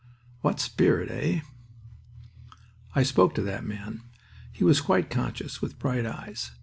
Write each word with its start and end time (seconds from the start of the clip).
What 0.41 0.59
spirit, 0.59 1.11
eh?" 1.11 1.41
I 2.95 3.03
spoke 3.03 3.35
to 3.35 3.43
that 3.43 3.65
man. 3.67 4.01
He 4.51 4.63
was 4.63 4.81
quite 4.81 5.11
conscious, 5.11 5.61
with 5.61 5.77
bright 5.77 6.07
eyes. 6.07 6.49